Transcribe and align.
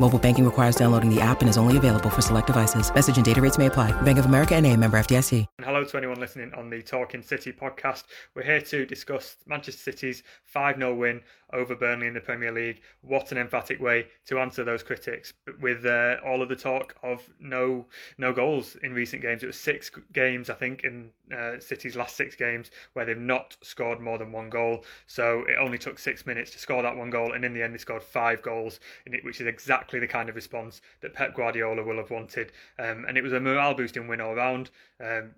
Mobile 0.00 0.18
banking 0.18 0.44
requires 0.44 0.74
downloading 0.74 1.08
the 1.08 1.20
app 1.20 1.40
and 1.40 1.48
is 1.48 1.56
only 1.56 1.76
available 1.76 2.10
for 2.10 2.20
select 2.20 2.48
devices. 2.48 2.92
Message 2.92 3.16
and 3.16 3.24
data 3.24 3.40
rates 3.40 3.58
may 3.58 3.66
apply. 3.66 3.92
Bank 4.02 4.18
of 4.18 4.26
America 4.26 4.56
and 4.56 4.66
a 4.66 4.76
member 4.76 4.98
FDIC. 4.98 5.46
And 5.58 5.64
hello 5.64 5.84
to 5.84 5.96
anyone 5.96 6.18
listening 6.18 6.52
on 6.54 6.68
the 6.68 6.82
Talking 6.82 7.22
City 7.22 7.52
podcast. 7.52 8.02
We're 8.34 8.42
here 8.42 8.60
to 8.60 8.84
discuss 8.86 9.36
Manchester 9.46 9.92
City's 9.92 10.24
5 10.46 10.78
0 10.78 10.96
win 10.96 11.20
over 11.52 11.76
Burnley 11.76 12.08
in 12.08 12.14
the 12.14 12.20
Premier 12.20 12.50
League. 12.50 12.80
What 13.02 13.30
an 13.30 13.38
emphatic 13.38 13.80
way 13.80 14.08
to 14.26 14.40
answer 14.40 14.64
those 14.64 14.82
critics. 14.82 15.32
With 15.60 15.86
uh, 15.86 16.16
all 16.26 16.42
of 16.42 16.48
the 16.48 16.56
talk 16.56 16.96
of 17.04 17.22
no 17.38 17.86
no 18.18 18.32
goals 18.32 18.76
in 18.82 18.92
recent 18.94 19.22
games, 19.22 19.44
it 19.44 19.46
was 19.46 19.58
six 19.58 19.92
games, 20.12 20.50
I 20.50 20.54
think, 20.54 20.82
in 20.82 21.10
uh, 21.32 21.60
City's 21.60 21.94
last 21.94 22.16
six 22.16 22.34
games 22.34 22.72
where 22.94 23.04
they've 23.04 23.16
not 23.16 23.56
scored 23.62 24.00
more 24.00 24.18
than 24.18 24.32
one 24.32 24.50
goal. 24.50 24.84
So 25.06 25.44
it 25.48 25.54
only 25.60 25.78
took 25.78 26.00
six 26.00 26.26
minutes 26.26 26.50
to 26.50 26.58
score 26.58 26.82
that 26.82 26.96
one 26.96 27.10
goal, 27.10 27.32
and 27.34 27.44
in 27.44 27.54
the 27.54 27.62
end, 27.62 27.74
they 27.74 27.78
scored 27.78 28.02
five 28.02 28.42
goals, 28.42 28.80
in 29.06 29.14
it, 29.14 29.24
which 29.24 29.40
is 29.40 29.46
exactly 29.46 29.83
the 29.90 30.06
kind 30.06 30.28
of 30.28 30.34
response 30.34 30.80
that 31.00 31.14
Pep 31.14 31.34
Guardiola 31.34 31.82
will 31.82 31.96
have 31.96 32.10
wanted. 32.10 32.52
Um, 32.78 33.04
and 33.08 33.16
it 33.16 33.22
was 33.22 33.32
a 33.32 33.40
morale 33.40 33.74
boosting 33.74 34.08
win 34.08 34.20
all 34.20 34.34
round. 34.34 34.70
Um, 35.00 35.34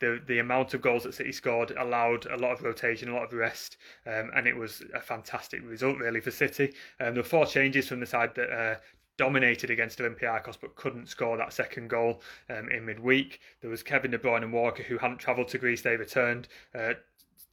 the 0.00 0.20
the 0.26 0.40
amount 0.40 0.74
of 0.74 0.82
goals 0.82 1.04
that 1.04 1.14
City 1.14 1.32
scored 1.32 1.70
allowed 1.78 2.26
a 2.26 2.36
lot 2.36 2.52
of 2.52 2.62
rotation, 2.62 3.08
a 3.08 3.14
lot 3.14 3.24
of 3.24 3.32
rest, 3.32 3.76
um, 4.06 4.30
and 4.34 4.46
it 4.46 4.56
was 4.56 4.82
a 4.92 5.00
fantastic 5.00 5.62
result 5.64 5.98
really 5.98 6.20
for 6.20 6.30
City. 6.30 6.74
Um, 7.00 7.14
there 7.14 7.22
were 7.22 7.28
four 7.28 7.46
changes 7.46 7.88
from 7.88 8.00
the 8.00 8.06
side 8.06 8.34
that 8.34 8.50
uh, 8.50 8.76
dominated 9.16 9.70
against 9.70 10.00
Olympiacos 10.00 10.58
but 10.60 10.74
couldn't 10.74 11.08
score 11.08 11.36
that 11.36 11.52
second 11.52 11.88
goal 11.88 12.22
um, 12.50 12.68
in 12.70 12.84
midweek. 12.84 13.40
There 13.60 13.70
was 13.70 13.82
Kevin 13.82 14.10
De 14.10 14.18
Bruyne 14.18 14.42
and 14.42 14.52
Walker 14.52 14.82
who 14.82 14.98
hadn't 14.98 15.18
travelled 15.18 15.48
to 15.48 15.58
Greece, 15.58 15.82
they 15.82 15.96
returned. 15.96 16.48
Uh, 16.74 16.94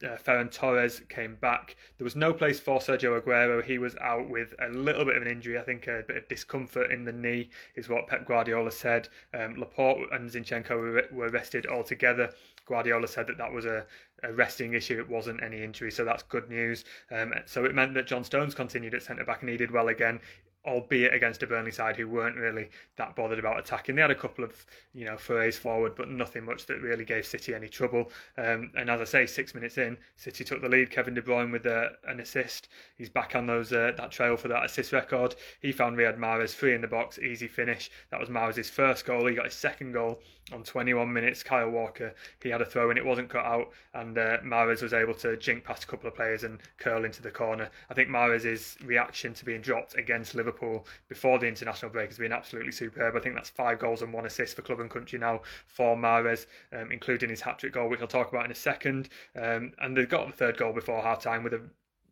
uh, 0.04 0.16
Ferran 0.16 0.52
Torres 0.52 1.00
came 1.08 1.36
back. 1.36 1.76
There 1.98 2.04
was 2.04 2.16
no 2.16 2.32
place 2.32 2.60
for 2.60 2.78
Sergio 2.78 3.20
Aguero. 3.20 3.64
He 3.64 3.78
was 3.78 3.96
out 3.96 4.28
with 4.28 4.54
a 4.60 4.68
little 4.68 5.04
bit 5.04 5.16
of 5.16 5.22
an 5.22 5.28
injury. 5.28 5.58
I 5.58 5.62
think 5.62 5.86
a 5.86 6.04
bit 6.06 6.16
of 6.16 6.28
discomfort 6.28 6.90
in 6.90 7.04
the 7.04 7.12
knee 7.12 7.50
is 7.74 7.88
what 7.88 8.06
Pep 8.06 8.26
Guardiola 8.26 8.70
said. 8.70 9.08
Um, 9.34 9.56
Laporte 9.56 10.12
and 10.12 10.30
Zinchenko 10.30 10.70
were, 10.70 11.04
were 11.12 11.28
rested 11.28 11.66
altogether. 11.66 12.30
Guardiola 12.66 13.08
said 13.08 13.26
that 13.26 13.38
that 13.38 13.52
was 13.52 13.64
a, 13.64 13.84
a, 14.22 14.32
resting 14.32 14.74
issue. 14.74 14.98
It 14.98 15.08
wasn't 15.08 15.42
any 15.42 15.62
injury, 15.62 15.90
so 15.90 16.04
that's 16.04 16.22
good 16.22 16.48
news. 16.48 16.84
Um, 17.10 17.34
so 17.46 17.64
it 17.64 17.74
meant 17.74 17.94
that 17.94 18.06
John 18.06 18.24
Stones 18.24 18.54
continued 18.54 18.94
at 18.94 19.02
centre 19.02 19.24
back 19.24 19.40
and 19.40 19.50
he 19.50 19.56
did 19.56 19.70
well 19.70 19.88
again 19.88 20.20
albeit 20.64 21.12
against 21.12 21.42
a 21.42 21.46
Burnley 21.46 21.72
side 21.72 21.96
who 21.96 22.08
weren't 22.08 22.36
really 22.36 22.68
that 22.96 23.16
bothered 23.16 23.38
about 23.38 23.58
attacking. 23.58 23.96
They 23.96 24.02
had 24.02 24.10
a 24.10 24.14
couple 24.14 24.44
of, 24.44 24.64
you 24.94 25.04
know, 25.04 25.16
forays 25.16 25.58
forward, 25.58 25.94
but 25.96 26.08
nothing 26.08 26.44
much 26.44 26.66
that 26.66 26.80
really 26.80 27.04
gave 27.04 27.26
City 27.26 27.54
any 27.54 27.68
trouble. 27.68 28.10
Um, 28.38 28.70
and 28.76 28.88
as 28.88 29.00
I 29.00 29.04
say, 29.04 29.26
six 29.26 29.54
minutes 29.54 29.78
in, 29.78 29.96
City 30.16 30.44
took 30.44 30.62
the 30.62 30.68
lead. 30.68 30.90
Kevin 30.90 31.14
De 31.14 31.22
Bruyne 31.22 31.50
with 31.50 31.66
uh, 31.66 31.88
an 32.06 32.20
assist. 32.20 32.68
He's 32.96 33.08
back 33.08 33.34
on 33.34 33.46
those 33.46 33.72
uh, 33.72 33.92
that 33.96 34.12
trail 34.12 34.36
for 34.36 34.48
that 34.48 34.64
assist 34.64 34.92
record. 34.92 35.34
He 35.60 35.72
found 35.72 35.96
Riyad 35.96 36.18
Mahrez 36.18 36.54
free 36.54 36.74
in 36.74 36.80
the 36.80 36.88
box, 36.88 37.18
easy 37.18 37.48
finish. 37.48 37.90
That 38.10 38.20
was 38.20 38.28
Mahrez's 38.28 38.70
first 38.70 39.04
goal. 39.04 39.26
He 39.26 39.34
got 39.34 39.46
his 39.46 39.54
second 39.54 39.92
goal 39.92 40.20
on 40.52 40.62
21 40.62 41.12
minutes. 41.12 41.42
Kyle 41.42 41.70
Walker, 41.70 42.14
he 42.42 42.50
had 42.50 42.60
a 42.60 42.64
throw 42.64 42.90
and 42.90 42.98
it 42.98 43.04
wasn't 43.04 43.28
cut 43.28 43.44
out, 43.44 43.70
and 43.94 44.16
uh, 44.16 44.38
Mahrez 44.44 44.82
was 44.82 44.92
able 44.92 45.14
to 45.14 45.36
jink 45.36 45.64
past 45.64 45.84
a 45.84 45.86
couple 45.86 46.08
of 46.08 46.14
players 46.14 46.44
and 46.44 46.60
curl 46.78 47.04
into 47.04 47.22
the 47.22 47.30
corner. 47.30 47.70
I 47.90 47.94
think 47.94 48.08
Mahrez's 48.08 48.76
reaction 48.84 49.34
to 49.34 49.44
being 49.44 49.60
dropped 49.60 49.96
against 49.96 50.34
Liverpool 50.34 50.51
before 51.08 51.38
the 51.38 51.46
international 51.46 51.90
break 51.90 52.08
has 52.08 52.18
been 52.18 52.32
absolutely 52.32 52.72
superb. 52.72 53.16
I 53.16 53.20
think 53.20 53.34
that's 53.34 53.50
five 53.50 53.78
goals 53.78 54.02
and 54.02 54.12
one 54.12 54.26
assist 54.26 54.56
for 54.56 54.62
club 54.62 54.80
and 54.80 54.90
country 54.90 55.18
now 55.18 55.42
for 55.66 55.96
Mahrez, 55.96 56.46
um, 56.72 56.92
including 56.92 57.30
his 57.30 57.40
hat 57.40 57.58
trick 57.58 57.72
goal, 57.72 57.88
which 57.88 58.00
I'll 58.00 58.06
talk 58.06 58.30
about 58.30 58.44
in 58.44 58.50
a 58.52 58.54
second. 58.56 59.08
Um, 59.36 59.72
and 59.78 59.96
they've 59.96 60.08
got 60.08 60.26
the 60.26 60.32
third 60.32 60.56
goal 60.56 60.72
before 60.72 61.02
half 61.02 61.22
time 61.22 61.42
with 61.42 61.54
a 61.54 61.62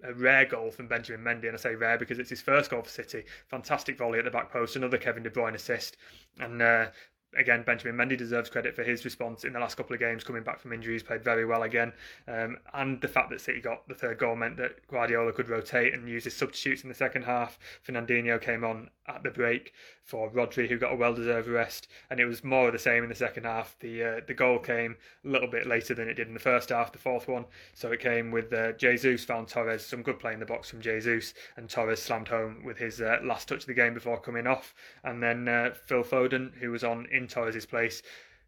a 0.02 0.14
rare 0.14 0.46
goal 0.46 0.70
from 0.70 0.86
Benjamin 0.86 1.22
Mendy, 1.22 1.46
and 1.46 1.54
I 1.54 1.58
say 1.58 1.74
rare 1.74 1.98
because 1.98 2.18
it's 2.18 2.30
his 2.30 2.40
first 2.40 2.70
goal 2.70 2.82
for 2.82 2.88
City. 2.88 3.24
Fantastic 3.48 3.98
volley 3.98 4.18
at 4.18 4.24
the 4.24 4.30
back 4.30 4.50
post, 4.50 4.76
another 4.76 4.98
Kevin 4.98 5.22
De 5.22 5.30
Bruyne 5.30 5.54
assist, 5.54 5.96
and 6.38 6.62
uh, 6.62 6.86
again, 7.36 7.62
Benjamin 7.62 7.96
Mendy 7.96 8.16
deserves 8.16 8.50
credit 8.50 8.74
for 8.74 8.82
his 8.82 9.04
response 9.04 9.44
in 9.44 9.52
the 9.52 9.60
last 9.60 9.76
couple 9.76 9.94
of 9.94 10.00
games, 10.00 10.24
coming 10.24 10.42
back 10.42 10.60
from 10.60 10.72
injuries, 10.72 11.02
played 11.02 11.24
very 11.24 11.44
well 11.44 11.62
again. 11.62 11.92
Um, 12.26 12.58
and 12.74 13.00
the 13.00 13.08
fact 13.08 13.30
that 13.30 13.40
City 13.40 13.60
got 13.60 13.86
the 13.88 13.94
third 13.94 14.18
goal 14.18 14.36
meant 14.36 14.56
that 14.56 14.86
Guardiola 14.88 15.32
could 15.32 15.48
rotate 15.48 15.94
and 15.94 16.08
use 16.08 16.24
his 16.24 16.36
substitutes 16.36 16.82
in 16.82 16.88
the 16.88 16.94
second 16.94 17.22
half. 17.22 17.58
Fernandinho 17.86 18.40
came 18.40 18.64
on 18.64 18.90
at 19.06 19.22
the 19.22 19.30
break 19.30 19.72
for 20.04 20.30
Rodri, 20.30 20.68
who 20.68 20.78
got 20.78 20.92
a 20.92 20.96
well-deserved 20.96 21.48
rest, 21.48 21.88
and 22.10 22.18
it 22.18 22.24
was 22.24 22.42
more 22.42 22.66
of 22.66 22.72
the 22.72 22.78
same 22.78 23.02
in 23.02 23.08
the 23.08 23.14
second 23.14 23.44
half. 23.44 23.76
The 23.80 24.02
uh, 24.02 24.20
the 24.26 24.34
goal 24.34 24.58
came 24.58 24.96
a 25.24 25.28
little 25.28 25.48
bit 25.48 25.66
later 25.66 25.94
than 25.94 26.08
it 26.08 26.14
did 26.14 26.28
in 26.28 26.34
the 26.34 26.40
first 26.40 26.70
half, 26.70 26.92
the 26.92 26.98
fourth 26.98 27.28
one. 27.28 27.44
So 27.74 27.92
it 27.92 28.00
came 28.00 28.30
with 28.30 28.52
uh, 28.52 28.72
Jesus 28.72 29.24
found 29.24 29.48
Torres, 29.48 29.86
some 29.86 30.02
good 30.02 30.18
play 30.18 30.32
in 30.32 30.40
the 30.40 30.46
box 30.46 30.68
from 30.68 30.80
Jesus, 30.80 31.34
and 31.56 31.68
Torres 31.68 32.02
slammed 32.02 32.28
home 32.28 32.64
with 32.64 32.78
his 32.78 33.00
uh, 33.00 33.18
last 33.22 33.48
touch 33.48 33.60
of 33.60 33.66
the 33.66 33.74
game 33.74 33.94
before 33.94 34.20
coming 34.20 34.46
off. 34.46 34.74
And 35.04 35.22
then 35.22 35.48
uh, 35.48 35.74
Phil 35.86 36.02
Foden, 36.02 36.54
who 36.58 36.70
was 36.70 36.84
on 36.84 37.06
in 37.20 37.60
place, 37.68 38.02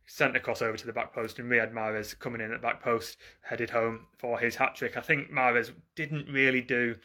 sent 0.07 0.37
across 0.37 0.63
over 0.63 0.77
to 0.77 0.87
the 0.87 0.93
back 0.93 1.13
post, 1.15 1.39
and 1.39 1.51
Riyad 1.51 1.73
Mahrez 1.73 2.19
coming 2.19 2.41
in 2.41 2.53
at 2.53 2.61
the 2.61 2.67
back 2.67 2.83
post 2.83 3.19
headed 3.43 3.71
home 3.71 4.07
for 4.19 4.39
his 4.39 4.57
hat 4.57 4.75
trick. 4.75 4.97
I 4.97 5.01
think 5.01 5.31
Mahrez 5.31 5.73
didn't 5.95 6.29
really 6.29 6.61
do 6.61 6.97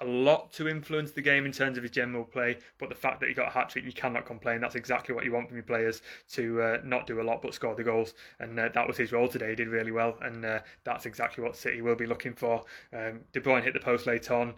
a 0.00 0.04
lot 0.04 0.52
to 0.52 0.68
influence 0.68 1.10
the 1.10 1.22
game 1.22 1.44
in 1.44 1.50
terms 1.50 1.76
of 1.76 1.82
his 1.82 1.90
general 1.90 2.24
play, 2.24 2.58
but 2.78 2.88
the 2.88 2.94
fact 2.94 3.20
that 3.20 3.28
he 3.28 3.34
got 3.34 3.48
a 3.48 3.50
hat 3.50 3.68
trick, 3.68 3.84
you 3.84 3.92
cannot 3.92 4.26
complain. 4.26 4.60
That's 4.60 4.76
exactly 4.76 5.14
what 5.14 5.24
you 5.24 5.32
want 5.32 5.48
from 5.48 5.56
your 5.56 5.64
players 5.64 6.02
to 6.32 6.62
uh, 6.62 6.78
not 6.84 7.06
do 7.06 7.20
a 7.20 7.22
lot 7.22 7.42
but 7.42 7.54
score 7.54 7.74
the 7.74 7.82
goals, 7.82 8.14
and 8.38 8.58
uh, 8.58 8.68
that 8.74 8.86
was 8.86 8.96
his 8.96 9.12
role 9.12 9.28
today. 9.28 9.50
He 9.50 9.56
did 9.56 9.68
really 9.68 9.90
well, 9.90 10.16
and 10.22 10.44
uh, 10.44 10.60
that's 10.84 11.06
exactly 11.06 11.42
what 11.42 11.56
City 11.56 11.82
will 11.82 11.96
be 11.96 12.06
looking 12.06 12.34
for. 12.34 12.64
Um, 12.92 13.20
De 13.32 13.40
Bruyne 13.40 13.64
hit 13.64 13.74
the 13.74 13.80
post 13.80 14.06
late 14.06 14.30
on. 14.30 14.54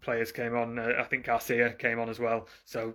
Players 0.00 0.30
came 0.30 0.56
on. 0.56 0.78
Uh, 0.78 0.92
I 0.98 1.02
think 1.04 1.24
Garcia 1.24 1.72
came 1.72 1.98
on 1.98 2.08
as 2.08 2.20
well. 2.20 2.46
So 2.64 2.94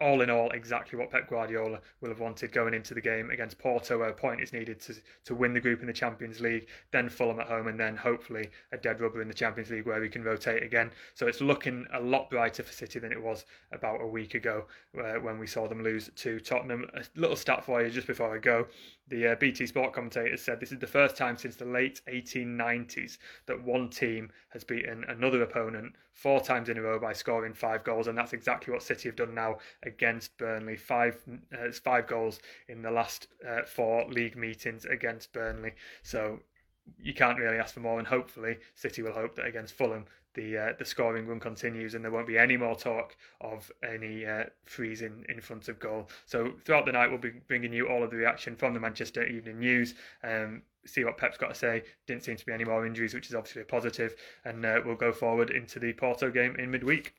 all 0.00 0.20
in 0.20 0.30
all, 0.30 0.50
exactly 0.50 0.98
what 0.98 1.10
Pep 1.10 1.28
Guardiola 1.28 1.80
will 2.00 2.08
have 2.08 2.20
wanted 2.20 2.52
going 2.52 2.74
into 2.74 2.94
the 2.94 3.00
game 3.00 3.30
against 3.30 3.58
Porto, 3.58 3.98
where 3.98 4.08
a 4.08 4.14
point 4.14 4.40
is 4.40 4.52
needed 4.52 4.80
to, 4.80 4.94
to 5.24 5.34
win 5.34 5.52
the 5.52 5.60
group 5.60 5.80
in 5.80 5.86
the 5.86 5.92
Champions 5.92 6.40
League, 6.40 6.68
then 6.92 7.08
Fulham 7.08 7.40
at 7.40 7.48
home, 7.48 7.66
and 7.66 7.78
then 7.78 7.96
hopefully 7.96 8.48
a 8.72 8.76
dead 8.76 9.00
rubber 9.00 9.20
in 9.20 9.28
the 9.28 9.34
Champions 9.34 9.70
League 9.70 9.86
where 9.86 10.00
we 10.00 10.08
can 10.08 10.22
rotate 10.22 10.62
again. 10.62 10.90
So 11.14 11.26
it's 11.26 11.40
looking 11.40 11.86
a 11.92 12.00
lot 12.00 12.30
brighter 12.30 12.62
for 12.62 12.72
City 12.72 12.98
than 12.98 13.12
it 13.12 13.22
was 13.22 13.44
about 13.72 14.00
a 14.00 14.06
week 14.06 14.34
ago 14.34 14.66
uh, 14.98 15.14
when 15.14 15.38
we 15.38 15.46
saw 15.46 15.66
them 15.68 15.82
lose 15.82 16.10
to 16.16 16.38
Tottenham. 16.40 16.88
A 16.94 17.02
little 17.16 17.36
stat 17.36 17.64
for 17.64 17.82
you 17.82 17.90
just 17.90 18.06
before 18.06 18.34
I 18.34 18.38
go. 18.38 18.68
The 19.08 19.32
uh, 19.32 19.34
BT 19.36 19.66
Sport 19.66 19.94
commentators 19.94 20.42
said 20.42 20.60
this 20.60 20.72
is 20.72 20.78
the 20.78 20.86
first 20.86 21.16
time 21.16 21.38
since 21.38 21.56
the 21.56 21.64
late 21.64 22.02
1890s 22.08 23.18
that 23.46 23.62
one 23.62 23.88
team 23.88 24.30
has 24.50 24.64
beaten 24.64 25.04
another 25.08 25.42
opponent 25.42 25.94
four 26.18 26.40
times 26.40 26.68
in 26.68 26.76
a 26.76 26.82
row 26.82 26.98
by 26.98 27.12
scoring 27.12 27.54
five 27.54 27.84
goals, 27.84 28.08
and 28.08 28.18
that's 28.18 28.32
exactly 28.32 28.72
what 28.72 28.82
City 28.82 29.08
have 29.08 29.14
done 29.14 29.34
now 29.34 29.56
against 29.88 30.36
Burnley. 30.38 30.76
Five, 30.76 31.20
uh, 31.52 31.72
five 31.72 32.06
goals 32.06 32.38
in 32.68 32.82
the 32.82 32.90
last 32.90 33.26
uh, 33.46 33.62
four 33.62 34.08
league 34.08 34.36
meetings 34.36 34.84
against 34.84 35.32
Burnley. 35.32 35.72
So 36.02 36.40
you 37.00 37.14
can't 37.14 37.38
really 37.38 37.58
ask 37.58 37.74
for 37.74 37.80
more, 37.80 37.98
and 37.98 38.06
hopefully 38.06 38.58
City 38.74 39.02
will 39.02 39.12
hope 39.12 39.34
that 39.36 39.46
against 39.46 39.74
Fulham 39.74 40.04
the 40.38 40.56
uh, 40.56 40.72
the 40.78 40.84
scoring 40.84 41.26
run 41.26 41.40
continues 41.40 41.94
and 41.94 42.04
there 42.04 42.12
won't 42.12 42.26
be 42.26 42.38
any 42.38 42.56
more 42.56 42.76
talk 42.76 43.16
of 43.40 43.70
any 43.82 44.24
uh, 44.24 44.44
freezing 44.64 45.24
in 45.28 45.40
front 45.40 45.68
of 45.68 45.78
goal. 45.80 46.08
So 46.26 46.52
throughout 46.64 46.86
the 46.86 46.92
night 46.92 47.10
we'll 47.10 47.18
be 47.18 47.32
bringing 47.48 47.72
you 47.72 47.88
all 47.88 48.04
of 48.04 48.10
the 48.10 48.16
reaction 48.16 48.54
from 48.54 48.72
the 48.72 48.80
Manchester 48.80 49.24
Evening 49.26 49.58
News. 49.58 49.94
Um, 50.22 50.62
see 50.86 51.04
what 51.04 51.18
Pep's 51.18 51.38
got 51.38 51.48
to 51.48 51.54
say. 51.54 51.82
Didn't 52.06 52.22
seem 52.24 52.36
to 52.36 52.46
be 52.46 52.52
any 52.52 52.64
more 52.64 52.86
injuries, 52.86 53.14
which 53.14 53.28
is 53.28 53.34
obviously 53.34 53.62
a 53.62 53.64
positive, 53.64 54.14
and 54.44 54.64
uh, 54.64 54.80
we'll 54.84 54.94
go 54.94 55.12
forward 55.12 55.50
into 55.50 55.78
the 55.80 55.92
Porto 55.92 56.30
game 56.30 56.54
in 56.56 56.70
midweek. 56.70 57.14